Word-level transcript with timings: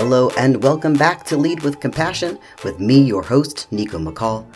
Hello 0.00 0.30
and 0.38 0.62
welcome 0.62 0.94
back 0.94 1.24
to 1.24 1.36
Lead 1.36 1.60
with 1.62 1.78
Compassion 1.78 2.38
with 2.64 2.80
me, 2.80 3.02
your 3.02 3.20
host, 3.22 3.66
Niko 3.70 4.02
McCall. 4.02 4.46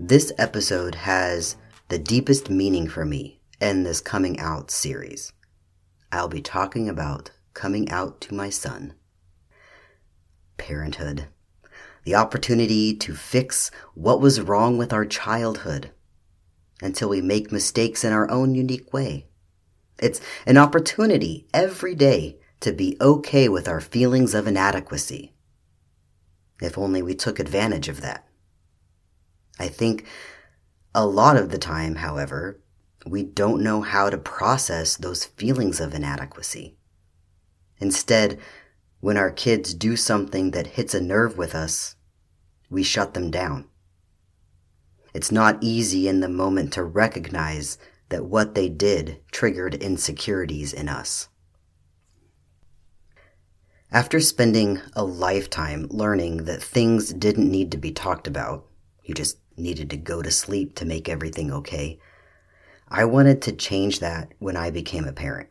This 0.00 0.32
episode 0.36 0.96
has 0.96 1.54
the 1.90 2.00
deepest 2.00 2.50
meaning 2.50 2.88
for 2.88 3.04
me 3.04 3.38
in 3.60 3.84
this 3.84 4.00
coming 4.00 4.40
out 4.40 4.72
series. 4.72 5.32
I'll 6.10 6.26
be 6.26 6.42
talking 6.42 6.88
about 6.88 7.30
coming 7.54 7.88
out 7.88 8.20
to 8.22 8.34
my 8.34 8.50
son. 8.50 8.94
Parenthood. 10.56 11.28
The 12.02 12.16
opportunity 12.16 12.96
to 12.96 13.14
fix 13.14 13.70
what 13.94 14.20
was 14.20 14.40
wrong 14.40 14.76
with 14.76 14.92
our 14.92 15.04
childhood 15.04 15.92
until 16.82 17.10
we 17.10 17.22
make 17.22 17.52
mistakes 17.52 18.02
in 18.02 18.12
our 18.12 18.28
own 18.28 18.56
unique 18.56 18.92
way. 18.92 19.28
It's 20.00 20.20
an 20.46 20.58
opportunity 20.58 21.46
every 21.54 21.94
day 21.94 22.40
to 22.66 22.72
be 22.72 22.96
okay 23.00 23.48
with 23.48 23.68
our 23.68 23.80
feelings 23.80 24.34
of 24.34 24.48
inadequacy. 24.48 25.32
If 26.60 26.76
only 26.76 27.00
we 27.00 27.14
took 27.14 27.38
advantage 27.38 27.88
of 27.88 28.00
that. 28.00 28.26
I 29.56 29.68
think 29.68 30.04
a 30.92 31.06
lot 31.06 31.36
of 31.36 31.50
the 31.50 31.58
time, 31.58 31.94
however, 31.94 32.60
we 33.06 33.22
don't 33.22 33.62
know 33.62 33.82
how 33.82 34.10
to 34.10 34.18
process 34.18 34.96
those 34.96 35.24
feelings 35.24 35.78
of 35.78 35.94
inadequacy. 35.94 36.76
Instead, 37.78 38.40
when 38.98 39.16
our 39.16 39.30
kids 39.30 39.72
do 39.72 39.94
something 39.94 40.50
that 40.50 40.66
hits 40.66 40.92
a 40.92 41.00
nerve 41.00 41.38
with 41.38 41.54
us, 41.54 41.94
we 42.68 42.82
shut 42.82 43.14
them 43.14 43.30
down. 43.30 43.68
It's 45.14 45.30
not 45.30 45.62
easy 45.62 46.08
in 46.08 46.18
the 46.18 46.28
moment 46.28 46.72
to 46.72 46.82
recognize 46.82 47.78
that 48.08 48.24
what 48.24 48.56
they 48.56 48.68
did 48.68 49.22
triggered 49.30 49.76
insecurities 49.76 50.72
in 50.72 50.88
us. 50.88 51.28
After 53.92 54.20
spending 54.20 54.80
a 54.94 55.04
lifetime 55.04 55.86
learning 55.90 56.44
that 56.44 56.62
things 56.62 57.12
didn't 57.12 57.50
need 57.50 57.70
to 57.70 57.78
be 57.78 57.92
talked 57.92 58.26
about, 58.26 58.66
you 59.04 59.14
just 59.14 59.38
needed 59.56 59.90
to 59.90 59.96
go 59.96 60.22
to 60.22 60.30
sleep 60.30 60.74
to 60.76 60.84
make 60.84 61.08
everything 61.08 61.52
okay, 61.52 61.98
I 62.88 63.04
wanted 63.04 63.42
to 63.42 63.52
change 63.52 64.00
that 64.00 64.32
when 64.38 64.56
I 64.56 64.70
became 64.70 65.04
a 65.04 65.12
parent. 65.12 65.48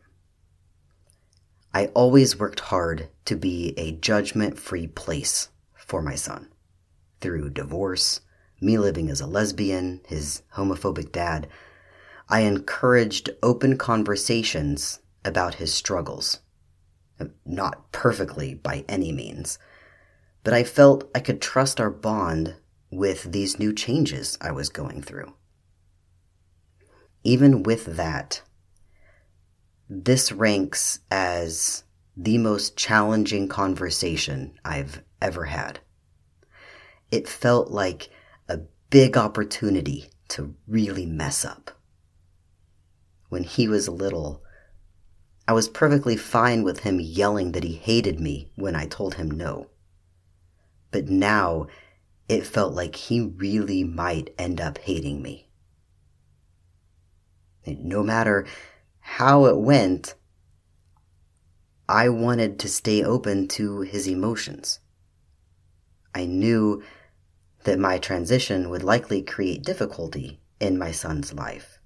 I 1.72 1.86
always 1.88 2.38
worked 2.38 2.60
hard 2.60 3.08
to 3.24 3.36
be 3.36 3.74
a 3.76 3.92
judgment 3.92 4.58
free 4.58 4.86
place 4.86 5.48
for 5.74 6.02
my 6.02 6.14
son. 6.14 6.50
Through 7.20 7.50
divorce, 7.50 8.20
me 8.60 8.78
living 8.78 9.10
as 9.10 9.20
a 9.20 9.26
lesbian, 9.26 10.00
his 10.06 10.42
homophobic 10.54 11.12
dad, 11.12 11.48
I 12.28 12.40
encouraged 12.40 13.30
open 13.42 13.78
conversations 13.78 15.00
about 15.24 15.56
his 15.56 15.72
struggles. 15.72 16.40
Not 17.44 17.92
perfectly 17.92 18.54
by 18.54 18.84
any 18.88 19.12
means, 19.12 19.58
but 20.44 20.52
I 20.52 20.64
felt 20.64 21.10
I 21.14 21.20
could 21.20 21.40
trust 21.40 21.80
our 21.80 21.90
bond 21.90 22.56
with 22.90 23.32
these 23.32 23.58
new 23.58 23.72
changes 23.72 24.36
I 24.40 24.52
was 24.52 24.68
going 24.68 25.02
through. 25.02 25.34
Even 27.24 27.62
with 27.62 27.96
that, 27.96 28.42
this 29.88 30.30
ranks 30.32 31.00
as 31.10 31.84
the 32.16 32.38
most 32.38 32.76
challenging 32.76 33.48
conversation 33.48 34.58
I've 34.64 35.02
ever 35.20 35.44
had. 35.46 35.80
It 37.10 37.28
felt 37.28 37.70
like 37.70 38.08
a 38.48 38.60
big 38.90 39.16
opportunity 39.16 40.10
to 40.28 40.54
really 40.66 41.06
mess 41.06 41.44
up 41.44 41.70
when 43.28 43.44
he 43.44 43.68
was 43.68 43.88
little, 43.88 44.42
I 45.48 45.52
was 45.52 45.68
perfectly 45.68 46.16
fine 46.16 46.64
with 46.64 46.80
him 46.80 47.00
yelling 47.00 47.52
that 47.52 47.62
he 47.62 47.74
hated 47.74 48.18
me 48.18 48.50
when 48.56 48.74
I 48.74 48.86
told 48.86 49.14
him 49.14 49.30
no. 49.30 49.68
But 50.90 51.08
now 51.08 51.68
it 52.28 52.46
felt 52.46 52.74
like 52.74 52.96
he 52.96 53.20
really 53.20 53.84
might 53.84 54.34
end 54.38 54.60
up 54.60 54.78
hating 54.78 55.22
me. 55.22 55.44
no 57.66 58.02
matter 58.02 58.46
how 59.00 59.46
it 59.46 59.58
went, 59.58 60.14
I 61.88 62.08
wanted 62.08 62.58
to 62.60 62.68
stay 62.68 63.02
open 63.02 63.48
to 63.48 63.80
his 63.80 64.08
emotions. 64.08 64.80
I 66.14 66.26
knew 66.26 66.82
that 67.64 67.78
my 67.78 67.98
transition 67.98 68.70
would 68.70 68.82
likely 68.82 69.22
create 69.22 69.64
difficulty 69.64 70.40
in 70.60 70.78
my 70.78 70.90
son's 70.92 71.32
life 71.32 71.78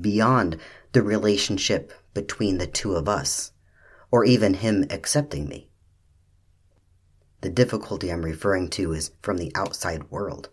beyond 0.00 0.56
the 0.92 1.02
relationship 1.02 1.92
between 2.14 2.58
the 2.58 2.66
two 2.66 2.94
of 2.94 3.08
us, 3.08 3.52
or 4.10 4.24
even 4.24 4.54
him 4.54 4.84
accepting 4.90 5.48
me. 5.48 5.68
The 7.40 7.50
difficulty 7.50 8.12
I'm 8.12 8.24
referring 8.24 8.68
to 8.70 8.92
is 8.92 9.12
from 9.20 9.38
the 9.38 9.52
outside 9.54 10.10
world. 10.10 10.48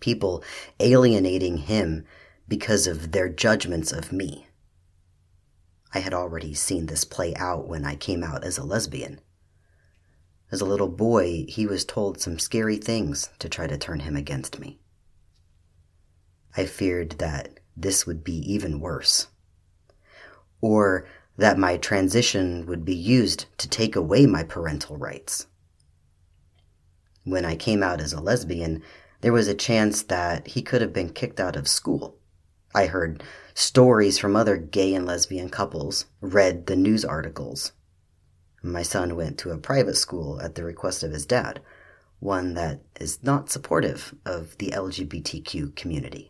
People 0.00 0.42
alienating 0.78 1.58
him 1.58 2.04
because 2.48 2.86
of 2.86 3.12
their 3.12 3.28
judgments 3.28 3.92
of 3.92 4.12
me. 4.12 4.46
I 5.92 5.98
had 5.98 6.14
already 6.14 6.54
seen 6.54 6.86
this 6.86 7.04
play 7.04 7.34
out 7.34 7.68
when 7.68 7.84
I 7.84 7.96
came 7.96 8.24
out 8.24 8.44
as 8.44 8.56
a 8.56 8.64
lesbian. 8.64 9.20
As 10.52 10.60
a 10.60 10.66
little 10.66 10.88
boy, 10.88 11.44
he 11.48 11.66
was 11.66 11.84
told 11.84 12.20
some 12.20 12.38
scary 12.38 12.76
things 12.76 13.30
to 13.38 13.48
try 13.48 13.66
to 13.66 13.76
turn 13.76 14.00
him 14.00 14.16
against 14.16 14.58
me. 14.58 14.80
I 16.56 16.66
feared 16.66 17.12
that 17.18 17.60
this 17.76 18.06
would 18.06 18.24
be 18.24 18.38
even 18.52 18.80
worse. 18.80 19.28
Or 20.60 21.06
that 21.36 21.58
my 21.58 21.76
transition 21.76 22.66
would 22.66 22.84
be 22.84 22.94
used 22.94 23.46
to 23.58 23.68
take 23.68 23.96
away 23.96 24.26
my 24.26 24.42
parental 24.42 24.96
rights. 24.96 25.46
When 27.24 27.44
I 27.44 27.56
came 27.56 27.82
out 27.82 28.00
as 28.00 28.12
a 28.12 28.20
lesbian, 28.20 28.82
there 29.20 29.32
was 29.32 29.48
a 29.48 29.54
chance 29.54 30.02
that 30.04 30.48
he 30.48 30.62
could 30.62 30.80
have 30.80 30.92
been 30.92 31.12
kicked 31.12 31.40
out 31.40 31.56
of 31.56 31.68
school. 31.68 32.16
I 32.74 32.86
heard 32.86 33.22
stories 33.54 34.18
from 34.18 34.36
other 34.36 34.56
gay 34.56 34.94
and 34.94 35.04
lesbian 35.04 35.48
couples, 35.50 36.06
read 36.20 36.66
the 36.66 36.76
news 36.76 37.04
articles. 37.04 37.72
My 38.62 38.82
son 38.82 39.16
went 39.16 39.38
to 39.38 39.50
a 39.50 39.58
private 39.58 39.96
school 39.96 40.40
at 40.40 40.54
the 40.54 40.64
request 40.64 41.02
of 41.02 41.12
his 41.12 41.26
dad, 41.26 41.60
one 42.20 42.54
that 42.54 42.82
is 43.00 43.22
not 43.22 43.50
supportive 43.50 44.14
of 44.24 44.56
the 44.58 44.70
LGBTQ 44.70 45.74
community. 45.74 46.29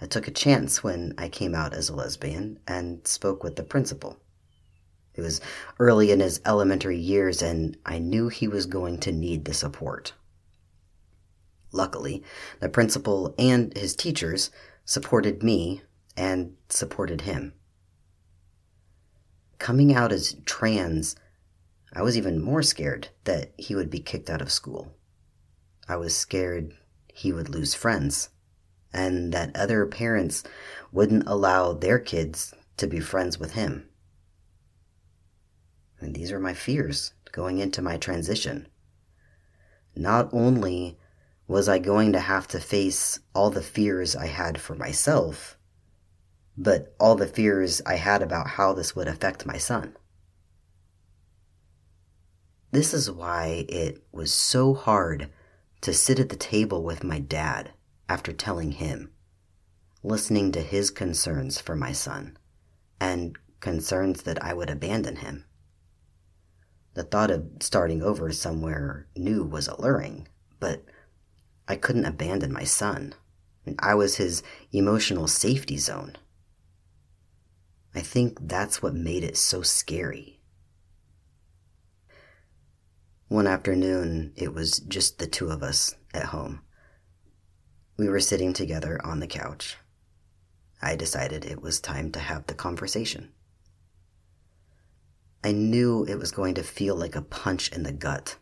I 0.00 0.06
took 0.06 0.26
a 0.26 0.32
chance 0.32 0.82
when 0.82 1.14
I 1.16 1.28
came 1.28 1.54
out 1.54 1.72
as 1.72 1.88
a 1.88 1.94
lesbian 1.94 2.58
and 2.66 3.06
spoke 3.06 3.44
with 3.44 3.56
the 3.56 3.62
principal. 3.62 4.18
It 5.14 5.20
was 5.20 5.40
early 5.78 6.10
in 6.10 6.20
his 6.20 6.40
elementary 6.44 6.98
years, 6.98 7.40
and 7.40 7.76
I 7.86 7.98
knew 7.98 8.28
he 8.28 8.48
was 8.48 8.66
going 8.66 8.98
to 9.00 9.12
need 9.12 9.44
the 9.44 9.54
support. 9.54 10.12
Luckily, 11.70 12.22
the 12.60 12.68
principal 12.68 13.34
and 13.38 13.76
his 13.76 13.94
teachers 13.94 14.50
supported 14.84 15.42
me 15.42 15.82
and 16.16 16.56
supported 16.68 17.22
him. 17.22 17.54
Coming 19.58 19.94
out 19.94 20.12
as 20.12 20.36
trans, 20.44 21.16
I 21.92 22.02
was 22.02 22.16
even 22.16 22.42
more 22.42 22.62
scared 22.62 23.08
that 23.24 23.52
he 23.56 23.74
would 23.74 23.90
be 23.90 24.00
kicked 24.00 24.28
out 24.28 24.42
of 24.42 24.50
school. 24.50 24.92
I 25.88 25.96
was 25.96 26.16
scared 26.16 26.74
he 27.12 27.32
would 27.32 27.48
lose 27.48 27.74
friends 27.74 28.30
and 28.94 29.32
that 29.32 29.54
other 29.56 29.84
parents 29.84 30.44
wouldn't 30.92 31.26
allow 31.26 31.72
their 31.72 31.98
kids 31.98 32.54
to 32.76 32.86
be 32.86 33.00
friends 33.00 33.38
with 33.38 33.52
him. 33.52 33.88
And 36.00 36.14
these 36.14 36.32
are 36.32 36.40
my 36.40 36.54
fears 36.54 37.12
going 37.32 37.58
into 37.58 37.82
my 37.82 37.96
transition. 37.96 38.68
Not 39.96 40.32
only 40.32 40.98
was 41.46 41.68
I 41.68 41.78
going 41.78 42.12
to 42.12 42.20
have 42.20 42.46
to 42.48 42.60
face 42.60 43.18
all 43.34 43.50
the 43.50 43.62
fears 43.62 44.16
I 44.16 44.26
had 44.26 44.60
for 44.60 44.74
myself, 44.74 45.58
but 46.56 46.94
all 47.00 47.16
the 47.16 47.26
fears 47.26 47.82
I 47.84 47.96
had 47.96 48.22
about 48.22 48.46
how 48.46 48.72
this 48.72 48.94
would 48.94 49.08
affect 49.08 49.44
my 49.44 49.58
son. 49.58 49.96
This 52.70 52.94
is 52.94 53.10
why 53.10 53.66
it 53.68 54.02
was 54.12 54.32
so 54.32 54.74
hard 54.74 55.30
to 55.80 55.92
sit 55.92 56.18
at 56.18 56.28
the 56.28 56.36
table 56.36 56.82
with 56.82 57.04
my 57.04 57.18
dad 57.18 57.72
after 58.08 58.32
telling 58.32 58.72
him, 58.72 59.12
listening 60.02 60.52
to 60.52 60.60
his 60.60 60.90
concerns 60.90 61.60
for 61.60 61.74
my 61.74 61.92
son, 61.92 62.36
and 63.00 63.36
concerns 63.60 64.22
that 64.22 64.42
I 64.42 64.52
would 64.52 64.70
abandon 64.70 65.16
him. 65.16 65.44
The 66.94 67.02
thought 67.02 67.30
of 67.30 67.44
starting 67.60 68.02
over 68.02 68.32
somewhere 68.32 69.08
new 69.16 69.42
was 69.44 69.66
alluring, 69.66 70.28
but 70.60 70.84
I 71.66 71.76
couldn't 71.76 72.04
abandon 72.04 72.52
my 72.52 72.64
son. 72.64 73.14
I 73.78 73.94
was 73.94 74.16
his 74.16 74.42
emotional 74.72 75.26
safety 75.26 75.78
zone. 75.78 76.16
I 77.94 78.00
think 78.00 78.38
that's 78.40 78.82
what 78.82 78.94
made 78.94 79.24
it 79.24 79.36
so 79.36 79.62
scary. 79.62 80.40
One 83.28 83.46
afternoon, 83.46 84.32
it 84.36 84.52
was 84.52 84.78
just 84.80 85.18
the 85.18 85.26
two 85.26 85.48
of 85.48 85.62
us 85.62 85.96
at 86.12 86.26
home. 86.26 86.60
We 87.96 88.08
were 88.08 88.20
sitting 88.20 88.52
together 88.52 89.00
on 89.04 89.20
the 89.20 89.26
couch. 89.26 89.76
I 90.82 90.96
decided 90.96 91.44
it 91.44 91.62
was 91.62 91.80
time 91.80 92.10
to 92.12 92.18
have 92.18 92.46
the 92.46 92.54
conversation. 92.54 93.32
I 95.42 95.52
knew 95.52 96.04
it 96.04 96.16
was 96.16 96.32
going 96.32 96.54
to 96.54 96.62
feel 96.62 96.96
like 96.96 97.14
a 97.14 97.22
punch 97.22 97.70
in 97.70 97.84
the 97.84 97.92
gut. 97.92 98.36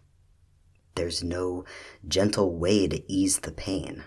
There's 0.94 1.22
no 1.22 1.64
gentle 2.06 2.54
way 2.54 2.86
to 2.88 3.12
ease 3.12 3.40
the 3.40 3.52
pain. 3.52 4.04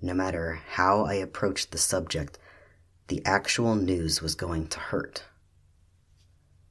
No 0.00 0.14
matter 0.14 0.60
how 0.70 1.04
I 1.04 1.14
approached 1.14 1.70
the 1.70 1.78
subject, 1.78 2.38
the 3.08 3.24
actual 3.24 3.74
news 3.74 4.20
was 4.20 4.34
going 4.34 4.66
to 4.68 4.80
hurt. 4.80 5.24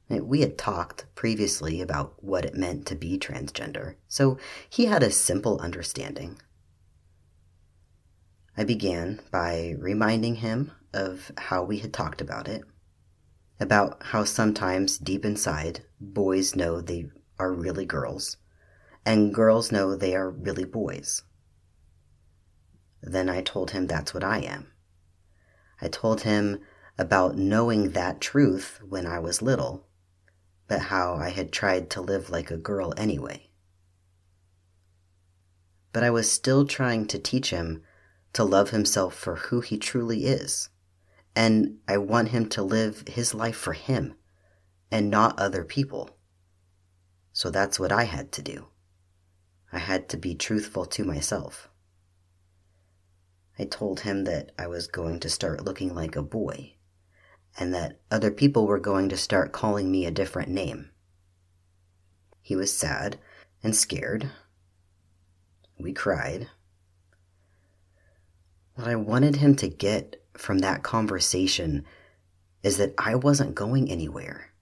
We 0.08 0.42
had 0.42 0.58
talked 0.58 1.06
previously 1.14 1.80
about 1.80 2.22
what 2.22 2.44
it 2.44 2.54
meant 2.54 2.86
to 2.86 2.94
be 2.94 3.18
transgender, 3.18 3.94
so 4.06 4.38
he 4.68 4.84
had 4.84 5.02
a 5.02 5.10
simple 5.10 5.58
understanding. 5.60 6.38
I 8.56 8.64
began 8.64 9.20
by 9.30 9.74
reminding 9.78 10.36
him 10.36 10.72
of 10.94 11.30
how 11.36 11.62
we 11.62 11.78
had 11.78 11.92
talked 11.92 12.22
about 12.22 12.48
it, 12.48 12.62
about 13.60 14.02
how 14.02 14.24
sometimes 14.24 14.96
deep 14.96 15.24
inside, 15.24 15.84
boys 16.00 16.56
know 16.56 16.80
they 16.80 17.10
are 17.38 17.52
really 17.52 17.84
girls, 17.84 18.38
and 19.04 19.34
girls 19.34 19.70
know 19.70 19.94
they 19.94 20.16
are 20.16 20.30
really 20.30 20.64
boys. 20.64 21.22
Then 23.02 23.28
I 23.28 23.42
told 23.42 23.72
him 23.72 23.86
that's 23.86 24.14
what 24.14 24.24
I 24.24 24.38
am. 24.38 24.72
I 25.80 25.88
told 25.88 26.22
him 26.22 26.60
about 26.96 27.36
knowing 27.36 27.90
that 27.90 28.22
truth 28.22 28.80
when 28.82 29.06
I 29.06 29.18
was 29.18 29.42
little, 29.42 29.86
but 30.66 30.80
how 30.80 31.14
I 31.14 31.28
had 31.28 31.52
tried 31.52 31.90
to 31.90 32.00
live 32.00 32.30
like 32.30 32.50
a 32.50 32.56
girl 32.56 32.94
anyway. 32.96 33.50
But 35.92 36.02
I 36.02 36.10
was 36.10 36.30
still 36.30 36.66
trying 36.66 37.06
to 37.08 37.18
teach 37.18 37.50
him 37.50 37.82
to 38.36 38.44
love 38.44 38.68
himself 38.68 39.14
for 39.14 39.36
who 39.36 39.62
he 39.62 39.78
truly 39.78 40.26
is, 40.26 40.68
and 41.34 41.78
I 41.88 41.96
want 41.96 42.28
him 42.28 42.50
to 42.50 42.62
live 42.62 43.02
his 43.08 43.32
life 43.32 43.56
for 43.56 43.72
him 43.72 44.14
and 44.90 45.10
not 45.10 45.38
other 45.38 45.64
people. 45.64 46.10
So 47.32 47.50
that's 47.50 47.80
what 47.80 47.90
I 47.90 48.04
had 48.04 48.32
to 48.32 48.42
do. 48.42 48.66
I 49.72 49.78
had 49.78 50.10
to 50.10 50.18
be 50.18 50.34
truthful 50.34 50.84
to 50.84 51.04
myself. 51.04 51.70
I 53.58 53.64
told 53.64 54.00
him 54.00 54.24
that 54.24 54.52
I 54.58 54.66
was 54.66 54.86
going 54.86 55.18
to 55.20 55.30
start 55.30 55.64
looking 55.64 55.94
like 55.94 56.14
a 56.14 56.22
boy, 56.22 56.74
and 57.58 57.72
that 57.72 58.00
other 58.10 58.30
people 58.30 58.66
were 58.66 58.78
going 58.78 59.08
to 59.08 59.16
start 59.16 59.52
calling 59.52 59.90
me 59.90 60.04
a 60.04 60.10
different 60.10 60.50
name. 60.50 60.90
He 62.42 62.54
was 62.54 62.70
sad 62.70 63.18
and 63.62 63.74
scared. 63.74 64.30
We 65.78 65.94
cried. 65.94 66.50
What 68.76 68.88
I 68.88 68.94
wanted 68.94 69.36
him 69.36 69.54
to 69.56 69.68
get 69.68 70.22
from 70.36 70.58
that 70.58 70.82
conversation 70.82 71.86
is 72.62 72.76
that 72.76 72.92
I 72.98 73.14
wasn't 73.14 73.54
going 73.54 73.90
anywhere, 73.90 74.52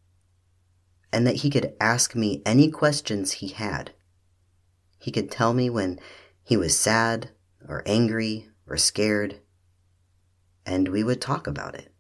and 1.12 1.26
that 1.26 1.37
he 1.37 1.50
could 1.50 1.75
ask 1.81 2.14
me 2.14 2.40
any 2.46 2.70
questions 2.70 3.32
he 3.32 3.49
had. 3.49 3.93
He 4.99 5.11
could 5.11 5.32
tell 5.32 5.52
me 5.52 5.69
when 5.69 5.99
he 6.44 6.56
was 6.56 6.78
sad 6.78 7.31
or 7.69 7.82
angry 7.87 8.49
or 8.69 8.76
scared, 8.76 9.40
and 10.64 10.88
we 10.88 11.02
would 11.02 11.20
talk 11.20 11.49
about 11.49 11.75
it. 11.75 11.93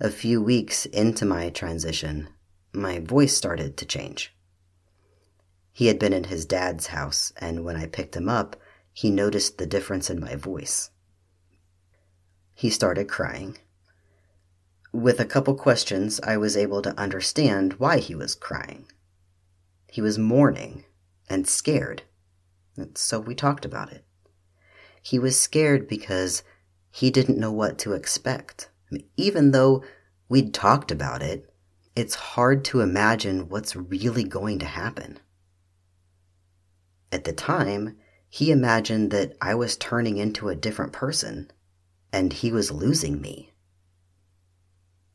A 0.00 0.10
few 0.10 0.42
weeks 0.42 0.86
into 0.86 1.24
my 1.24 1.50
transition, 1.50 2.30
my 2.72 2.98
voice 2.98 3.36
started 3.36 3.76
to 3.76 3.86
change. 3.86 4.34
He 5.72 5.86
had 5.86 6.00
been 6.00 6.12
in 6.12 6.24
his 6.24 6.46
dad's 6.46 6.88
house, 6.88 7.32
and 7.36 7.64
when 7.64 7.76
I 7.76 7.86
picked 7.86 8.16
him 8.16 8.28
up, 8.28 8.56
he 8.92 9.10
noticed 9.10 9.58
the 9.58 9.66
difference 9.66 10.10
in 10.10 10.20
my 10.20 10.34
voice. 10.34 10.90
He 12.54 12.70
started 12.70 13.08
crying. 13.08 13.58
With 14.92 15.20
a 15.20 15.24
couple 15.24 15.54
questions, 15.54 16.20
I 16.20 16.36
was 16.36 16.56
able 16.56 16.82
to 16.82 16.98
understand 16.98 17.74
why 17.74 17.98
he 17.98 18.14
was 18.14 18.34
crying. 18.34 18.90
He 19.90 20.00
was 20.00 20.18
mourning 20.18 20.84
and 21.28 21.46
scared 21.48 22.02
and 22.80 22.96
so 22.96 23.20
we 23.20 23.34
talked 23.34 23.64
about 23.64 23.92
it. 23.92 24.04
He 25.02 25.18
was 25.18 25.38
scared 25.38 25.88
because 25.88 26.42
he 26.90 27.10
didn't 27.10 27.38
know 27.38 27.52
what 27.52 27.78
to 27.78 27.92
expect. 27.92 28.70
Even 29.16 29.50
though 29.50 29.84
we'd 30.28 30.52
talked 30.52 30.90
about 30.90 31.22
it, 31.22 31.48
it's 31.94 32.14
hard 32.14 32.64
to 32.66 32.80
imagine 32.80 33.48
what's 33.48 33.76
really 33.76 34.24
going 34.24 34.58
to 34.60 34.66
happen. 34.66 35.18
At 37.12 37.24
the 37.24 37.32
time, 37.32 37.96
he 38.32 38.52
imagined 38.52 39.10
that 39.10 39.36
I 39.42 39.56
was 39.56 39.76
turning 39.76 40.16
into 40.16 40.48
a 40.48 40.54
different 40.54 40.92
person 40.92 41.50
and 42.12 42.32
he 42.32 42.52
was 42.52 42.70
losing 42.70 43.20
me. 43.20 43.52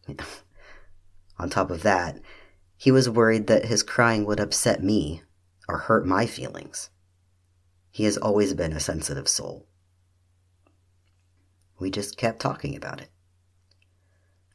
On 1.40 1.50
top 1.50 1.72
of 1.72 1.82
that, 1.84 2.20
he 2.76 2.92
was 2.92 3.10
worried 3.10 3.48
that 3.48 3.66
his 3.66 3.84
crying 3.84 4.26
would 4.26 4.42
upset 4.42 4.84
me 4.84 5.24
or 5.68 5.78
hurt 5.78 6.06
my 6.06 6.26
feelings. 6.26 6.90
He 7.90 8.04
has 8.04 8.18
always 8.18 8.54
been 8.54 8.74
a 8.74 8.82
sensitive 8.82 9.30
soul. 9.30 9.66
We 11.80 11.90
just 11.90 12.18
kept 12.18 12.42
talking 12.42 12.76
about 12.76 13.00
it. 13.00 13.10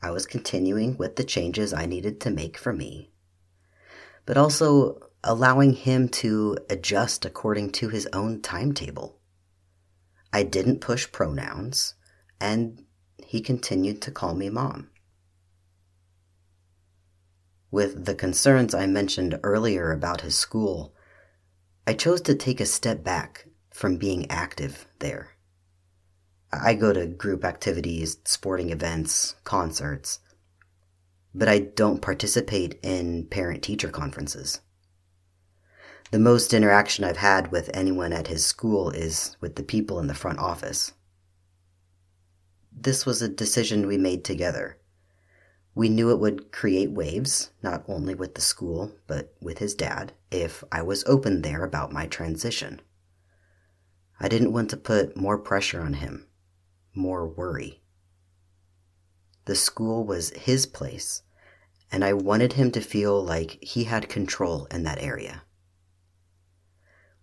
I 0.03 0.11
was 0.11 0.27
continuing 0.27 0.99
with 0.99 1.17
the 1.17 1.25
changes 1.25 1.73
I 1.73 1.87
needed 1.87 2.21
to 2.21 2.31
make 2.31 2.59
for 2.59 2.75
me, 2.75 3.11
but 4.27 4.37
also 4.37 5.10
allowing 5.23 5.75
him 5.75 6.09
to 6.09 6.57
adjust 6.69 7.25
according 7.25 7.71
to 7.71 7.89
his 7.89 8.09
own 8.13 8.41
timetable. 8.41 9.19
I 10.33 10.43
didn't 10.43 10.81
push 10.81 11.11
pronouns, 11.11 11.95
and 12.41 12.85
he 13.19 13.41
continued 13.41 14.01
to 14.03 14.11
call 14.11 14.35
me 14.35 14.49
mom. 14.49 14.91
With 17.71 18.07
the 18.07 18.15
concerns 18.15 18.75
I 18.75 18.87
mentioned 18.87 19.39
earlier 19.43 19.93
about 19.93 20.23
his 20.23 20.37
school, 20.37 20.95
I 21.87 21.95
chose 21.95 22.21
to 22.23 22.35
take 22.35 22.61
a 22.61 22.67
step 22.67 23.05
back 23.05 23.47
from 23.73 23.97
being 23.97 24.31
active 24.31 24.87
there. 24.99 25.31
I 26.53 26.75
go 26.75 26.93
to 26.93 27.07
group 27.07 27.45
activities, 27.45 28.17
sporting 28.25 28.71
events, 28.71 29.37
concerts, 29.45 30.19
but 31.33 31.49
I 31.49 31.61
don't 31.61 32.03
participate 32.03 32.81
in 32.83 33.27
parent 33.27 33.63
teacher 33.63 33.89
conferences. 33.89 34.61
The 36.11 36.19
most 36.19 36.53
interaction 36.53 37.05
I've 37.05 37.19
had 37.19 37.53
with 37.53 37.71
anyone 37.73 38.13
at 38.13 38.27
his 38.27 38.45
school 38.45 38.91
is 38.91 39.37
with 39.41 39.55
the 39.55 39.63
people 39.63 40.01
in 40.01 40.09
the 40.09 40.15
front 40.15 40.41
office. 40.41 40.93
This 42.73 43.07
was 43.07 43.23
a 43.23 43.29
decision 43.29 43.87
we 43.87 43.97
made 43.97 44.25
together. 44.25 44.77
We 45.73 45.89
knew 45.89 46.11
it 46.11 46.19
would 46.19 46.51
create 46.51 46.91
waves, 46.91 47.51
not 47.63 47.85
only 47.87 48.17
with 48.17 48.35
the 48.35 48.41
school, 48.41 48.91
but 49.07 49.37
with 49.41 49.59
his 49.59 49.73
dad, 49.73 50.13
if 50.33 50.65
I 50.73 50.83
was 50.83 51.05
open 51.05 51.43
there 51.43 51.63
about 51.63 51.93
my 51.93 52.09
transition. 52.09 52.81
I 54.19 54.27
didn't 54.27 54.53
want 54.53 54.69
to 54.71 54.77
put 54.77 55.17
more 55.17 55.39
pressure 55.39 55.81
on 55.81 55.95
him, 55.95 56.27
more 56.93 57.25
worry. 57.25 57.83
The 59.45 59.55
school 59.55 60.05
was 60.05 60.31
his 60.31 60.67
place, 60.67 61.23
and 61.93 62.05
I 62.05 62.15
wanted 62.15 62.55
him 62.55 62.73
to 62.73 62.81
feel 62.81 63.23
like 63.25 63.63
he 63.63 63.85
had 63.85 64.09
control 64.09 64.67
in 64.73 64.83
that 64.83 65.01
area. 65.01 65.45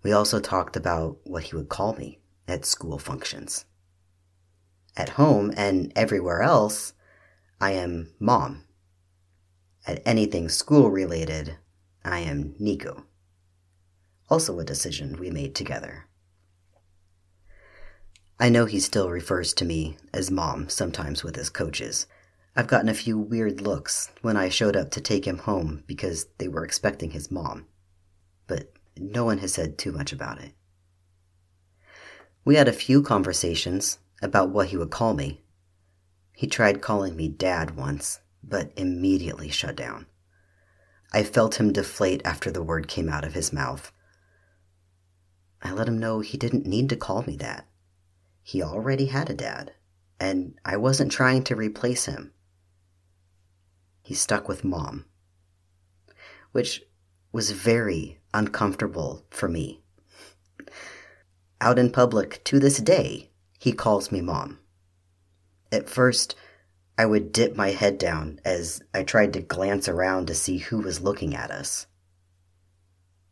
We 0.08 0.14
also 0.14 0.40
talked 0.40 0.78
about 0.78 1.18
what 1.26 1.44
he 1.44 1.56
would 1.58 1.68
call 1.68 1.94
me 1.94 2.22
at 2.48 2.64
school 2.64 2.98
functions. 2.98 3.66
At 4.96 5.20
home 5.20 5.52
and 5.58 5.92
everywhere 5.98 6.44
else, 6.44 6.94
I 7.60 7.72
am 7.74 8.14
mom. 8.18 8.64
At 9.86 10.02
anything 10.06 10.48
school 10.48 10.90
related, 10.90 11.58
I 12.06 12.20
am 12.20 12.56
Niko. 12.58 13.04
Also, 14.30 14.58
a 14.62 14.64
decision 14.64 15.20
we 15.20 15.30
made 15.30 15.54
together. 15.54 16.06
I 18.40 18.48
know 18.48 18.64
he 18.64 18.80
still 18.80 19.10
refers 19.10 19.52
to 19.56 19.66
me 19.66 19.98
as 20.14 20.32
mom 20.32 20.70
sometimes 20.70 21.26
with 21.26 21.36
his 21.36 21.50
coaches. 21.50 22.08
I've 22.56 22.68
gotten 22.68 22.88
a 22.88 22.94
few 22.94 23.18
weird 23.18 23.60
looks 23.60 24.10
when 24.22 24.38
I 24.38 24.48
showed 24.48 24.78
up 24.78 24.90
to 24.92 25.02
take 25.02 25.28
him 25.28 25.40
home 25.40 25.84
because 25.86 26.28
they 26.38 26.48
were 26.48 26.64
expecting 26.64 27.12
his 27.12 27.30
mom. 27.30 27.68
No 29.00 29.25
one 29.25 29.39
has 29.39 29.54
said 29.54 29.77
too 29.77 29.92
much 29.92 30.12
about 30.12 30.39
it. 30.39 30.54
We 32.46 32.56
had 32.56 32.68
a 32.68 32.74
few 32.74 33.01
conversations 33.01 34.00
about 34.22 34.50
what 34.50 34.68
he 34.68 34.77
would 34.77 34.92
call 34.92 35.13
me, 35.13 35.44
he 36.38 36.46
tried 36.46 36.84
calling 36.84 37.16
me 37.16 37.30
dad 37.30 37.75
once, 37.75 38.20
but 38.44 38.72
immediately 38.75 39.50
shut 39.50 39.75
down. 39.75 40.06
I 41.12 41.24
felt 41.24 41.60
him 41.60 41.74
deflate 41.74 42.22
after 42.24 42.51
the 42.51 42.62
word 42.62 42.88
came 42.88 43.10
out 43.10 43.25
of 43.25 43.34
his 43.34 43.51
mouth. 43.51 43.92
I 45.63 45.72
let 45.72 45.88
him 45.88 45.98
know 45.98 46.20
he 46.20 46.38
didn't 46.38 46.68
need 46.68 46.89
to 46.89 46.96
call 46.96 47.24
me 47.24 47.38
that. 47.38 47.66
He 48.44 48.62
already 48.62 49.08
had 49.08 49.32
a 49.32 49.34
dad, 49.34 49.74
and 50.20 50.60
I 50.63 50.77
wasn't 50.77 51.12
trying 51.12 51.44
to 51.46 51.56
replace 51.56 52.06
him. 52.06 52.34
He 54.04 54.13
stuck 54.13 54.48
with 54.48 54.63
mom, 54.63 55.06
which 56.51 56.84
was 57.31 57.51
very 57.51 58.19
uncomfortable 58.34 59.25
for 59.29 59.48
me. 59.48 59.81
Out 61.60 61.79
in 61.79 61.91
public 61.91 62.43
to 62.46 62.60
this 62.60 62.77
day, 62.77 63.29
he 63.60 63.72
calls 63.72 64.12
me 64.12 64.22
mom. 64.22 64.60
At 65.72 65.89
first, 65.89 66.36
I 66.98 67.05
would 67.05 67.31
dip 67.31 67.55
my 67.55 67.72
head 67.72 67.98
down 67.98 68.39
as 68.46 68.81
I 68.93 69.03
tried 69.03 69.34
to 69.34 69.41
glance 69.41 69.88
around 69.88 70.27
to 70.27 70.36
see 70.36 70.60
who 70.60 70.79
was 70.79 71.01
looking 71.01 71.36
at 71.36 71.51
us. 71.51 71.88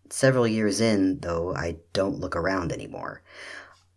Several 0.10 0.48
years 0.48 0.82
in, 0.82 1.20
though, 1.20 1.56
I 1.56 1.78
don't 1.94 2.20
look 2.20 2.36
around 2.36 2.72
anymore. 2.72 3.22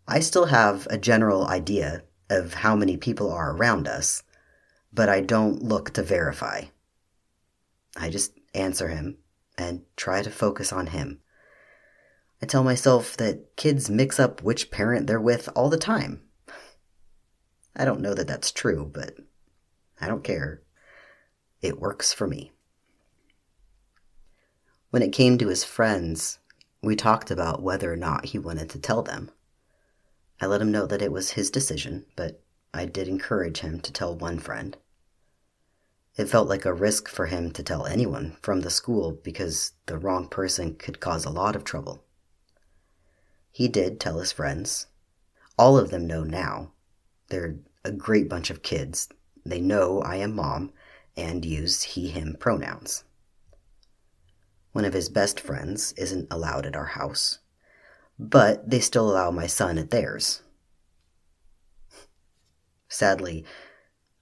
I 0.07 0.21
still 0.21 0.47
have 0.47 0.87
a 0.89 0.97
general 0.97 1.47
idea 1.47 2.03
of 2.31 2.55
how 2.55 2.75
many 2.77 2.97
people 2.97 3.31
are 3.31 3.55
around 3.55 3.87
us, 3.87 4.23
but 4.93 5.09
I 5.09 5.21
don't 5.21 5.63
look 5.63 5.91
to 5.95 6.03
verify. 6.03 6.63
I 7.97 8.09
just 8.09 8.33
answer 8.55 8.89
him 8.89 9.19
and 9.59 9.83
try 9.97 10.23
to 10.23 10.31
focus 10.31 10.73
on 10.73 10.89
him. 10.89 11.21
I 12.41 12.47
tell 12.47 12.63
myself 12.63 13.17
that 13.17 13.57
kids 13.57 13.91
mix 13.91 14.21
up 14.21 14.43
which 14.43 14.71
parent 14.71 15.09
they're 15.09 15.21
with 15.21 15.49
all 15.57 15.69
the 15.69 15.77
time. 15.77 16.23
I 17.75 17.85
don't 17.85 18.01
know 18.01 18.15
that 18.15 18.29
that's 18.29 18.53
true, 18.53 18.89
but 18.93 19.17
I 20.01 20.07
don't 20.07 20.25
care. 20.25 20.63
It 21.61 21.81
works 21.81 22.13
for 22.13 22.29
me. 22.29 22.53
When 24.91 25.03
it 25.03 25.13
came 25.13 25.37
to 25.39 25.49
his 25.49 25.65
friends, 25.65 26.39
we 26.81 26.95
talked 26.95 27.31
about 27.31 27.63
whether 27.63 27.93
or 27.93 27.97
not 27.97 28.27
he 28.27 28.39
wanted 28.39 28.71
to 28.71 28.79
tell 28.79 29.03
them. 29.03 29.31
I 30.41 30.47
let 30.47 30.63
him 30.63 30.71
know 30.71 30.87
that 30.87 31.03
it 31.03 31.13
was 31.13 31.31
his 31.33 31.51
decision, 31.51 32.07
but 32.15 32.41
I 32.73 32.85
did 32.85 33.09
encourage 33.09 33.59
him 33.59 33.81
to 33.81 33.93
tell 33.93 34.17
one 34.17 34.39
friend. 34.39 34.77
It 36.19 36.29
felt 36.29 36.49
like 36.49 36.65
a 36.65 36.75
risk 36.75 37.09
for 37.09 37.27
him 37.27 37.53
to 37.53 37.63
tell 37.63 37.87
anyone 37.87 38.37
from 38.43 38.63
the 38.63 38.71
school 38.71 39.13
because 39.13 39.75
the 39.87 39.97
wrong 39.97 40.27
person 40.27 40.75
could 40.75 40.99
cause 40.99 41.25
a 41.25 41.31
lot 41.31 41.55
of 41.55 41.63
trouble. 41.63 42.03
He 43.53 43.69
did 43.69 44.01
tell 44.01 44.19
his 44.19 44.33
friends. 44.33 44.89
All 45.57 45.79
of 45.79 45.91
them 45.91 46.09
know 46.09 46.25
now. 46.25 46.73
They're 47.29 47.61
a 47.85 47.93
great 47.93 48.29
bunch 48.29 48.51
of 48.51 48.65
kids. 48.65 49.09
They 49.47 49.61
know 49.61 50.03
I 50.03 50.17
am 50.17 50.35
mom 50.35 50.73
and 51.17 51.45
use 51.45 51.83
he 51.83 52.09
him 52.09 52.37
pronouns. 52.41 53.05
One 54.73 54.85
of 54.85 54.95
his 54.95 55.09
best 55.09 55.39
friends 55.39 55.93
isn't 55.93 56.27
allowed 56.33 56.67
at 56.67 56.75
our 56.75 56.87
house, 56.87 57.39
but 58.19 58.69
they 58.69 58.81
still 58.81 59.09
allow 59.09 59.31
my 59.31 59.47
son 59.47 59.79
at 59.79 59.91
theirs. 59.91 60.43
Sadly, 62.89 63.45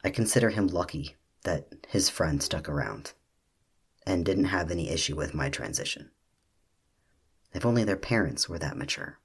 I 0.05 0.11
consider 0.11 0.51
him 0.51 0.67
lucky 0.67 1.16
that 1.47 1.69
his 1.89 2.11
friend 2.11 2.43
stuck 2.43 2.69
around 2.69 3.13
and 4.05 4.25
didn't 4.25 4.47
have 4.47 4.71
any 4.71 4.91
issue 4.91 5.17
with 5.17 5.33
my 5.33 5.49
transition. 5.49 6.11
If 7.55 7.65
only 7.65 7.85
their 7.85 7.97
parents 7.97 8.49
were 8.49 8.59
that 8.59 8.77
mature. 8.77 9.19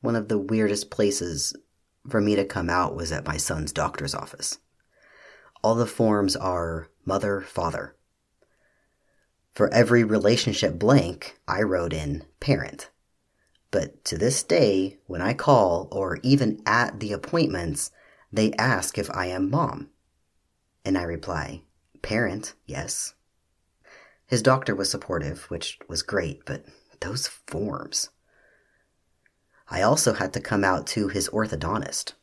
One 0.00 0.14
of 0.14 0.28
the 0.28 0.38
weirdest 0.38 0.90
places 0.90 1.54
for 2.08 2.20
me 2.20 2.36
to 2.36 2.44
come 2.44 2.70
out 2.70 2.94
was 2.94 3.10
at 3.10 3.26
my 3.26 3.36
son's 3.36 3.72
doctor's 3.72 4.14
office. 4.14 4.58
All 5.62 5.74
the 5.74 5.86
forms 5.86 6.36
are 6.36 6.88
mother, 7.04 7.40
father. 7.40 7.96
For 9.54 9.68
every 9.74 10.04
relationship 10.04 10.78
blank, 10.78 11.36
I 11.48 11.62
wrote 11.62 11.92
in 11.92 12.24
parent. 12.38 12.90
But 13.72 14.04
to 14.04 14.16
this 14.16 14.44
day, 14.44 14.98
when 15.06 15.20
I 15.20 15.34
call 15.34 15.88
or 15.90 16.20
even 16.22 16.62
at 16.64 17.00
the 17.00 17.12
appointments, 17.12 17.90
they 18.32 18.52
ask 18.54 18.98
if 18.98 19.10
I 19.10 19.26
am 19.26 19.50
mom. 19.50 19.90
And 20.84 20.96
I 20.96 21.02
reply, 21.02 21.62
parent, 22.02 22.54
yes. 22.66 23.14
His 24.26 24.42
doctor 24.42 24.74
was 24.74 24.90
supportive, 24.90 25.44
which 25.44 25.78
was 25.88 26.02
great, 26.02 26.44
but 26.44 26.64
those 27.00 27.26
forms. 27.26 28.10
I 29.70 29.82
also 29.82 30.14
had 30.14 30.32
to 30.34 30.40
come 30.40 30.64
out 30.64 30.86
to 30.88 31.08
his 31.08 31.28
orthodontist. 31.28 32.14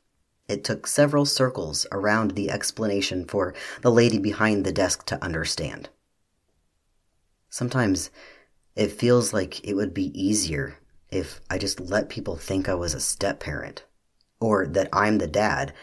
It 0.47 0.63
took 0.63 0.85
several 0.85 1.25
circles 1.25 1.87
around 1.91 2.31
the 2.31 2.51
explanation 2.51 3.25
for 3.25 3.53
the 3.81 3.91
lady 3.91 4.19
behind 4.19 4.63
the 4.63 4.71
desk 4.71 5.05
to 5.07 5.23
understand. 5.23 5.89
Sometimes 7.49 8.11
it 8.75 8.91
feels 8.91 9.33
like 9.33 9.65
it 9.67 9.73
would 9.73 9.93
be 9.93 10.11
easier 10.19 10.77
if 11.09 11.39
I 11.49 11.57
just 11.57 11.79
let 11.79 12.09
people 12.09 12.35
think 12.35 12.67
I 12.67 12.75
was 12.75 12.93
a 12.93 12.99
step 12.99 13.39
parent, 13.39 13.85
or 14.39 14.67
that 14.67 14.89
I'm 14.91 15.17
the 15.17 15.27
dad 15.27 15.73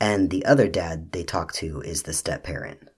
and 0.00 0.30
the 0.30 0.44
other 0.44 0.66
dad 0.66 1.12
they 1.12 1.22
talk 1.22 1.52
to 1.52 1.82
is 1.82 2.02
the 2.02 2.12
step 2.12 2.42
parent. 2.42 2.88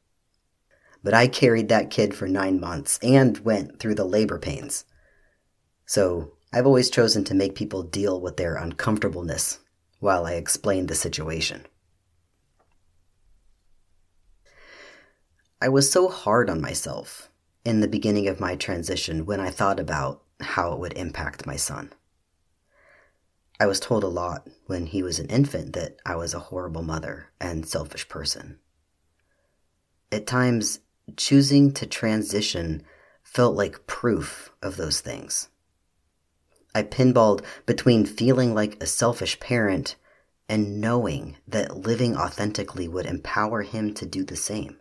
But 1.02 1.14
I 1.14 1.26
carried 1.26 1.68
that 1.68 1.90
kid 1.90 2.14
for 2.14 2.28
nine 2.28 2.61
months 2.61 2.99
and 3.02 3.38
went 3.38 3.80
through 3.80 3.97
the 3.97 4.04
labor 4.04 4.38
pains. 4.38 4.85
So 5.85 6.32
I've 6.52 6.66
always 6.66 6.90
chosen 6.90 7.25
to 7.25 7.35
make 7.35 7.56
people 7.56 7.82
deal 7.82 8.21
with 8.21 8.37
their 8.37 8.54
uncomfortableness 8.54 9.59
while 9.99 10.26
I 10.26 10.35
explain 10.35 10.87
the 10.87 10.94
situation. 10.94 11.66
I 15.61 15.68
was 15.68 15.90
so 15.90 16.09
hard 16.09 16.50
on 16.50 16.61
myself 16.61 17.30
in 17.64 17.80
the 17.80 17.88
beginning 17.88 18.28
of 18.28 18.40
my 18.40 18.56
transition 18.56 19.26
when 19.26 19.40
I 19.40 19.50
thought 19.50 19.78
about 19.78 20.23
how 20.40 20.73
it 20.73 20.78
would 20.78 20.92
impact 20.94 21.47
my 21.47 21.56
son. 21.56 21.92
I 23.61 23.66
was 23.66 23.80
told 23.80 24.02
a 24.02 24.09
lot 24.09 24.49
when 24.66 24.87
he 24.87 25.02
was 25.02 25.18
an 25.18 25.26
infant 25.26 25.73
that 25.75 25.97
I 26.04 26.16
was 26.16 26.35
a 26.35 26.40
horrible 26.40 26.82
mother 26.82 27.30
and 27.40 27.66
selfish 27.66 28.09
person. 28.09 28.59
At 30.11 30.26
times, 30.26 30.80
choosing 31.16 31.73
to 31.73 31.87
transition 31.87 32.82
felt 33.23 33.56
like 33.56 33.87
proof 33.87 34.52
of 34.62 34.76
those 34.76 35.00
things. 35.00 35.49
I 36.75 36.82
pinballed 36.82 37.44
between 37.66 38.06
feeling 38.06 38.54
like 38.54 38.82
a 38.82 38.87
selfish 38.87 39.38
parent 39.40 39.97
and 40.49 40.80
knowing 40.80 41.37
that 41.47 41.76
living 41.78 42.16
authentically 42.16 42.88
would 42.88 43.06
empower 43.06 43.62
him 43.62 43.94
to 43.94 44.06
do 44.06 44.25
the 44.25 44.37
same. 44.37 44.80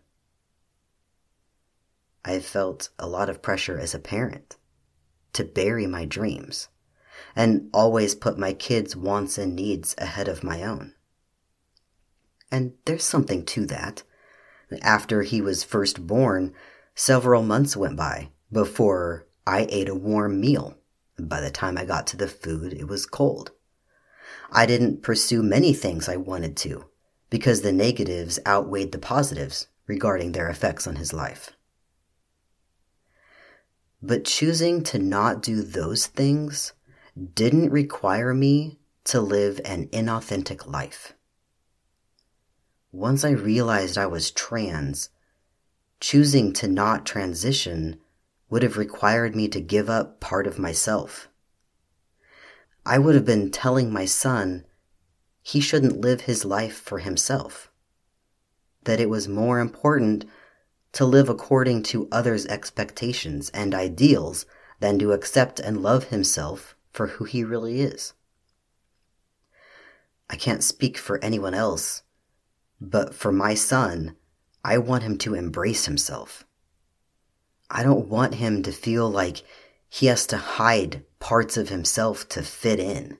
I 2.23 2.39
felt 2.39 2.89
a 2.99 3.07
lot 3.07 3.29
of 3.29 3.41
pressure 3.41 3.79
as 3.79 3.93
a 3.93 3.99
parent 3.99 4.57
to 5.33 5.43
bury 5.43 5.87
my 5.87 6.05
dreams 6.05 6.67
and 7.35 7.69
always 7.73 8.15
put 8.15 8.37
my 8.37 8.53
kids' 8.53 8.95
wants 8.95 9.37
and 9.37 9.55
needs 9.55 9.95
ahead 9.97 10.27
of 10.27 10.43
my 10.43 10.63
own. 10.63 10.93
And 12.51 12.73
there's 12.85 13.03
something 13.03 13.45
to 13.45 13.65
that. 13.67 14.03
After 14.81 15.21
he 15.21 15.41
was 15.41 15.63
first 15.63 16.05
born, 16.05 16.53
several 16.95 17.43
months 17.43 17.77
went 17.77 17.95
by 17.95 18.29
before 18.51 19.27
I 19.47 19.67
ate 19.69 19.89
a 19.89 19.95
warm 19.95 20.39
meal 20.39 20.77
by 21.27 21.41
the 21.41 21.51
time 21.51 21.77
I 21.77 21.85
got 21.85 22.07
to 22.07 22.17
the 22.17 22.27
food, 22.27 22.73
it 22.73 22.87
was 22.87 23.05
cold. 23.05 23.51
I 24.51 24.65
didn't 24.65 25.03
pursue 25.03 25.43
many 25.43 25.73
things 25.73 26.09
I 26.09 26.17
wanted 26.17 26.57
to 26.57 26.85
because 27.29 27.61
the 27.61 27.71
negatives 27.71 28.39
outweighed 28.45 28.91
the 28.91 28.97
positives 28.97 29.67
regarding 29.87 30.31
their 30.31 30.49
effects 30.49 30.87
on 30.87 30.97
his 30.97 31.13
life. 31.13 31.51
But 34.01 34.25
choosing 34.25 34.83
to 34.83 34.99
not 34.99 35.41
do 35.41 35.61
those 35.61 36.07
things 36.07 36.73
didn't 37.15 37.71
require 37.71 38.33
me 38.33 38.79
to 39.03 39.19
live 39.19 39.59
an 39.65 39.87
inauthentic 39.87 40.65
life. 40.65 41.13
Once 42.91 43.23
I 43.25 43.31
realized 43.31 43.97
I 43.97 44.05
was 44.05 44.31
trans, 44.31 45.09
choosing 45.99 46.53
to 46.53 46.67
not 46.67 47.05
transition 47.05 47.99
would 48.49 48.63
have 48.63 48.77
required 48.77 49.35
me 49.35 49.47
to 49.49 49.61
give 49.61 49.89
up 49.89 50.19
part 50.19 50.47
of 50.47 50.59
myself. 50.59 51.27
I 52.85 52.97
would 52.97 53.15
have 53.15 53.25
been 53.25 53.51
telling 53.51 53.91
my 53.91 54.05
son 54.05 54.65
he 55.41 55.59
shouldn't 55.59 56.01
live 56.01 56.21
his 56.21 56.45
life 56.45 56.75
for 56.75 56.99
himself, 56.99 57.71
that 58.83 58.99
it 58.99 59.09
was 59.09 59.27
more 59.27 59.59
important 59.59 60.25
to 60.93 61.05
live 61.05 61.29
according 61.29 61.83
to 61.83 62.07
others' 62.11 62.45
expectations 62.47 63.49
and 63.49 63.73
ideals 63.73 64.45
than 64.79 64.99
to 64.99 65.13
accept 65.13 65.59
and 65.59 65.81
love 65.81 66.05
himself 66.05 66.75
for 66.91 67.07
who 67.07 67.25
he 67.25 67.43
really 67.43 67.81
is. 67.81 68.13
I 70.29 70.35
can't 70.35 70.63
speak 70.63 70.97
for 70.97 71.23
anyone 71.23 71.53
else, 71.53 72.03
but 72.79 73.13
for 73.13 73.31
my 73.31 73.53
son, 73.53 74.15
I 74.63 74.77
want 74.77 75.03
him 75.03 75.17
to 75.19 75.33
embrace 75.33 75.85
himself. 75.85 76.45
I 77.69 77.83
don't 77.83 78.07
want 78.07 78.35
him 78.35 78.63
to 78.63 78.71
feel 78.71 79.09
like 79.09 79.43
he 79.89 80.05
has 80.07 80.25
to 80.27 80.37
hide 80.37 81.03
parts 81.19 81.57
of 81.57 81.69
himself 81.69 82.27
to 82.29 82.43
fit 82.43 82.79
in. 82.79 83.17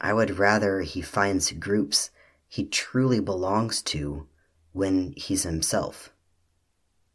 I 0.00 0.14
would 0.14 0.38
rather 0.38 0.80
he 0.80 1.02
finds 1.02 1.52
groups 1.52 2.10
he 2.48 2.64
truly 2.64 3.20
belongs 3.20 3.82
to 3.82 4.26
when 4.72 5.14
he's 5.16 5.42
himself. 5.42 6.12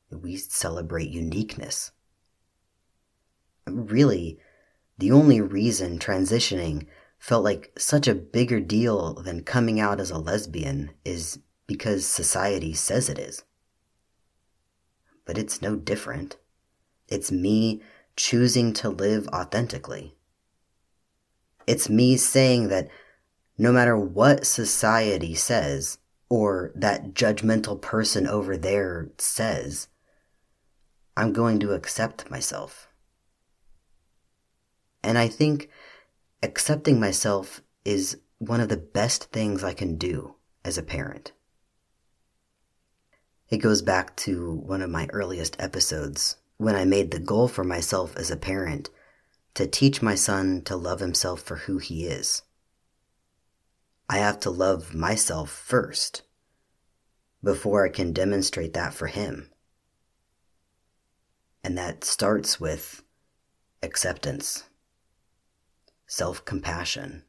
We 0.09 0.37
celebrate 0.37 1.09
uniqueness. 1.09 1.91
Really, 3.67 4.39
the 4.97 5.11
only 5.11 5.41
reason 5.41 5.99
transitioning 5.99 6.87
felt 7.17 7.43
like 7.43 7.73
such 7.77 8.07
a 8.07 8.15
bigger 8.15 8.59
deal 8.59 9.13
than 9.13 9.43
coming 9.43 9.79
out 9.79 9.99
as 9.99 10.11
a 10.11 10.17
lesbian 10.17 10.91
is 11.03 11.39
because 11.67 12.05
society 12.05 12.73
says 12.73 13.09
it 13.09 13.17
is 13.17 13.43
but 15.25 15.37
it's 15.37 15.61
no 15.61 15.75
different. 15.75 16.37
It's 17.07 17.31
me 17.31 17.81
choosing 18.15 18.71
to 18.73 18.89
live 18.89 19.27
authentically. 19.29 20.15
It's 21.67 21.89
me 21.89 22.15
saying 22.15 22.69
that 22.69 22.87
no 23.57 23.71
matter 23.71 23.97
what 23.97 24.45
society 24.45 25.33
says 25.33 25.97
or 26.29 26.71
that 26.75 27.13
judgmental 27.13 27.81
person 27.81 28.27
over 28.27 28.55
there 28.55 29.09
says, 29.17 29.87
I'm 31.17 31.33
going 31.33 31.59
to 31.59 31.73
accept 31.73 32.29
myself. 32.29 32.87
And 35.05 35.19
I 35.19 35.27
think 35.27 35.69
accepting 36.41 36.99
myself 36.99 37.61
is 37.85 38.17
one 38.39 38.59
of 38.59 38.69
the 38.69 38.77
best 38.77 39.25
things 39.25 39.63
I 39.63 39.71
can 39.71 39.97
do 39.97 40.33
as 40.63 40.79
a 40.79 40.83
parent. 40.83 41.31
It 43.47 43.57
goes 43.57 43.83
back 43.83 44.15
to 44.17 44.51
one 44.51 44.81
of 44.81 44.89
my 44.89 45.07
earliest 45.13 45.55
episodes 45.59 46.37
when 46.57 46.73
I 46.73 46.85
made 46.85 47.11
the 47.11 47.19
goal 47.19 47.47
for 47.47 47.63
myself 47.63 48.17
as 48.17 48.31
a 48.31 48.35
parent 48.35 48.89
to 49.53 49.67
teach 49.67 50.01
my 50.01 50.15
son 50.15 50.63
to 50.63 50.75
love 50.75 51.01
himself 51.01 51.39
for 51.39 51.57
who 51.57 51.77
he 51.77 52.07
is. 52.07 52.41
I 54.09 54.17
have 54.17 54.39
to 54.39 54.49
love 54.49 54.95
myself 54.95 55.51
first 55.51 56.23
before 57.43 57.85
I 57.85 57.89
can 57.89 58.11
demonstrate 58.11 58.73
that 58.73 58.95
for 58.95 59.05
him. 59.05 59.51
And 61.63 61.77
that 61.77 62.03
starts 62.03 62.59
with 62.59 63.03
acceptance, 63.83 64.63
self 66.07 66.45
compassion, 66.45 67.23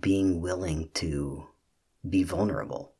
being 0.00 0.40
willing 0.40 0.90
to 0.94 1.46
be 2.08 2.22
vulnerable. 2.22 2.92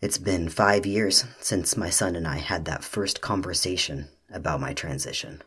It's 0.00 0.18
been 0.18 0.48
five 0.48 0.86
years 0.86 1.24
since 1.40 1.76
my 1.76 1.90
son 1.90 2.16
and 2.16 2.26
I 2.26 2.38
had 2.38 2.64
that 2.66 2.84
first 2.84 3.20
conversation 3.20 4.08
about 4.30 4.60
my 4.60 4.72
transition. 4.72 5.42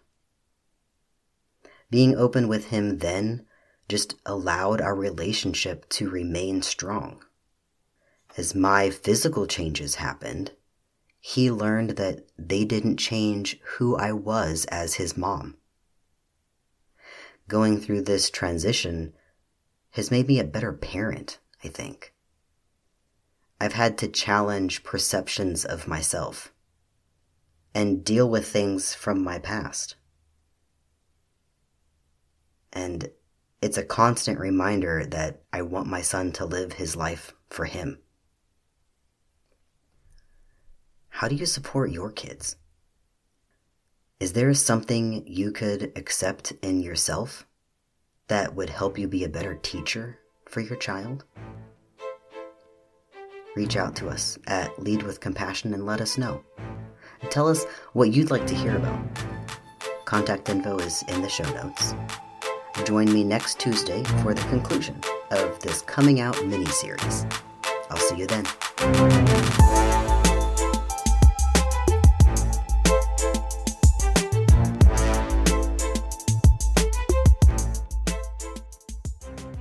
Being 1.90 2.16
open 2.16 2.48
with 2.48 2.66
him 2.66 3.00
then 3.00 3.46
just 3.88 4.16
allowed 4.26 4.82
our 4.82 4.96
relationship 4.96 5.90
to 5.90 6.10
remain 6.10 6.62
strong. 6.62 7.24
As 8.38 8.54
my 8.54 8.92
physical 8.92 9.48
changes 9.48 9.96
happened, 9.96 10.52
he 11.20 11.52
learned 11.52 11.92
that 11.92 12.28
they 12.38 12.64
didn't 12.64 12.98
change 12.98 13.60
who 13.78 13.96
I 13.96 14.14
was 14.14 14.66
as 14.66 14.96
his 14.96 15.18
mom. 15.18 15.58
Going 17.50 17.82
through 17.82 18.04
this 18.04 18.30
transition 18.30 19.14
has 19.94 20.12
made 20.12 20.28
me 20.28 20.40
a 20.40 20.44
better 20.44 20.72
parent, 20.72 21.40
I 21.64 21.68
think. 21.68 22.14
I've 23.60 23.74
had 23.74 23.98
to 23.98 24.08
challenge 24.08 24.84
perceptions 24.84 25.66
of 25.66 25.88
myself 25.88 26.54
and 27.74 28.06
deal 28.06 28.30
with 28.30 28.48
things 28.48 28.94
from 28.94 29.24
my 29.24 29.40
past. 29.40 29.96
And 32.72 33.10
it's 33.64 33.78
a 33.78 33.84
constant 33.84 34.40
reminder 34.40 35.04
that 35.08 35.42
I 35.52 35.64
want 35.64 35.88
my 35.88 36.04
son 36.04 36.32
to 36.34 36.46
live 36.46 36.74
his 36.74 36.96
life 36.96 37.34
for 37.50 37.66
him. 37.66 37.98
How 41.10 41.28
do 41.28 41.36
you 41.36 41.48
support 41.48 41.90
your 41.90 42.12
kids? 42.12 42.58
Is 44.20 44.34
there 44.34 44.54
something 44.54 45.24
you 45.26 45.54
could 45.54 45.94
accept 45.96 46.52
in 46.62 46.82
yourself 46.82 47.48
that 48.28 48.54
would 48.54 48.70
help 48.70 49.00
you 49.00 49.08
be 49.08 49.24
a 49.24 49.30
better 49.30 49.56
teacher 49.56 50.20
for 50.46 50.60
your 50.60 50.76
child? 50.76 51.24
Reach 53.56 53.78
out 53.78 53.96
to 53.96 54.10
us 54.10 54.38
at 54.46 54.78
Lead 54.78 55.04
with 55.04 55.22
Compassion 55.22 55.74
and 55.74 55.86
let 55.86 56.02
us 56.02 56.18
know. 56.18 56.44
Tell 57.30 57.48
us 57.48 57.64
what 57.94 58.12
you'd 58.12 58.30
like 58.30 58.46
to 58.48 58.56
hear 58.56 58.76
about. 58.76 59.00
Contact 60.04 60.50
info 60.50 60.78
is 60.80 61.02
in 61.08 61.22
the 61.22 61.30
show 61.30 61.50
notes. 61.54 61.96
Join 62.84 63.14
me 63.14 63.24
next 63.24 63.58
Tuesday 63.58 64.04
for 64.22 64.34
the 64.34 64.46
conclusion 64.50 65.00
of 65.32 65.58
this 65.62 65.82
coming 65.84 66.20
out 66.20 66.46
mini 66.46 66.66
series. 66.66 67.26
I'll 67.90 67.96
see 67.96 68.18
you 68.18 68.28
then. 68.28 68.46